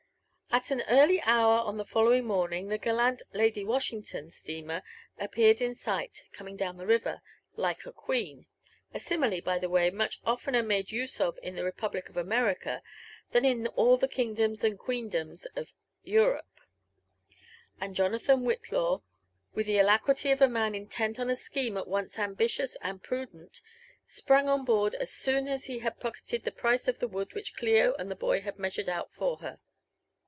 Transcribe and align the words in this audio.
At 0.53 0.69
an 0.69 0.81
early 0.89 1.21
hour 1.21 1.59
on 1.61 1.77
the 1.77 1.85
following 1.85 2.25
morning, 2.25 2.67
the 2.67 2.77
gallant 2.77 3.21
"Lady 3.31 3.63
Washington" 3.63 4.31
steamer 4.31 4.81
appeared 5.17 5.61
in 5.61 5.75
sight, 5.75 6.23
coming 6.33 6.57
down 6.57 6.75
the 6.75 6.85
river 6.85 7.21
*' 7.41 7.49
like 7.55 7.87
I 7.87 7.91
a 7.91 7.93
queen" 7.93 8.47
(a 8.93 8.99
simile, 8.99 9.39
by 9.39 9.57
the 9.57 9.69
way, 9.69 9.89
much 9.91 10.19
oftener 10.25 10.61
made 10.61 10.91
use 10.91 11.21
of 11.21 11.39
in 11.41 11.55
therepub' 11.55 11.93
lie 11.93 12.01
of 12.09 12.17
America 12.17 12.83
than 13.31 13.45
in 13.45 13.65
all 13.67 13.95
the 13.95 14.09
kingdoms 14.09 14.61
and 14.65 14.77
queendoms 14.77 15.45
of 15.55 15.71
Europe); 16.03 16.59
and 17.79 17.95
Jonathan 17.95 18.41
Whillaw, 18.43 19.03
wilh 19.55 19.65
the 19.65 19.77
alacrity 19.79 20.31
of 20.33 20.41
a 20.41 20.49
man 20.49 20.75
intent 20.75 21.17
on 21.17 21.29
a 21.29 21.35
scheme 21.37 21.77
at 21.77 21.87
once 21.87 22.19
ambitious 22.19 22.75
and 22.81 23.01
prudent, 23.01 23.61
sprang 24.05 24.49
on 24.49 24.65
board 24.65 24.95
as 24.95 25.13
soon 25.13 25.47
as 25.47 25.65
he 25.65 25.79
had 25.79 26.01
poc 26.01 26.15
keted 26.27 26.43
the 26.43 26.51
price 26.51 26.89
of 26.89 26.99
the 26.99 27.07
wood 27.07 27.33
which 27.33 27.55
Clio 27.55 27.93
and 27.97 28.11
the 28.11 28.15
boy 28.15 28.41
had 28.41 28.59
measured 28.59 28.89
out 28.89 29.09
for 29.09 29.37
her. 29.37 29.57